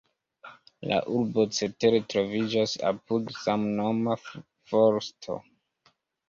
La 0.91 0.95
urbo 1.17 1.43
cetere 1.57 1.99
troviĝas 2.13 2.73
apud 2.93 3.29
samnoma 3.43 4.17
forsto. 4.73 5.39